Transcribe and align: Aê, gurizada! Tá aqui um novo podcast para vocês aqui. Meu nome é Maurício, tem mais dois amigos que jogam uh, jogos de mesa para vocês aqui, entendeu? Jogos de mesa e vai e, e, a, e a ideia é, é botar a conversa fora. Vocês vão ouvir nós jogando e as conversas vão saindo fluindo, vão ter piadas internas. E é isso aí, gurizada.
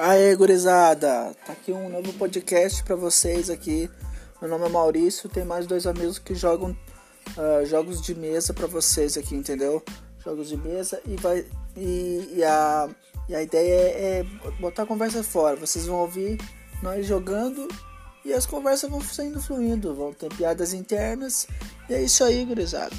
Aê, 0.00 0.36
gurizada! 0.36 1.34
Tá 1.44 1.52
aqui 1.54 1.72
um 1.72 1.88
novo 1.88 2.12
podcast 2.12 2.84
para 2.84 2.94
vocês 2.94 3.50
aqui. 3.50 3.90
Meu 4.40 4.48
nome 4.48 4.66
é 4.66 4.68
Maurício, 4.68 5.28
tem 5.28 5.44
mais 5.44 5.66
dois 5.66 5.88
amigos 5.88 6.20
que 6.20 6.36
jogam 6.36 6.70
uh, 6.70 7.66
jogos 7.66 8.00
de 8.00 8.14
mesa 8.14 8.54
para 8.54 8.68
vocês 8.68 9.18
aqui, 9.18 9.34
entendeu? 9.34 9.82
Jogos 10.24 10.50
de 10.50 10.56
mesa 10.56 11.00
e 11.04 11.16
vai 11.16 11.44
e, 11.76 12.32
e, 12.32 12.44
a, 12.44 12.88
e 13.28 13.34
a 13.34 13.42
ideia 13.42 13.74
é, 13.74 14.20
é 14.20 14.24
botar 14.60 14.84
a 14.84 14.86
conversa 14.86 15.24
fora. 15.24 15.56
Vocês 15.56 15.86
vão 15.86 15.96
ouvir 15.96 16.38
nós 16.80 17.04
jogando 17.04 17.66
e 18.24 18.32
as 18.32 18.46
conversas 18.46 18.88
vão 18.88 19.00
saindo 19.00 19.42
fluindo, 19.42 19.96
vão 19.96 20.12
ter 20.12 20.32
piadas 20.32 20.72
internas. 20.72 21.48
E 21.90 21.94
é 21.94 22.00
isso 22.00 22.22
aí, 22.22 22.44
gurizada. 22.44 22.94